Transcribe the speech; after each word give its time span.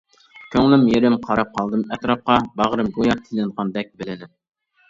كۆڭلۈم 0.53 0.85
يېرىم 0.93 1.17
قاراپ 1.27 1.51
قالدىم 1.59 1.83
ئەتراپقا، 1.97 2.39
باغرىم 2.63 2.91
گويا 2.97 3.17
تىلىنغاندەك 3.27 3.93
بىلىنىپ. 4.01 4.35